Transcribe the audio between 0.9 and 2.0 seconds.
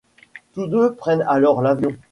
prennent alors l'avion.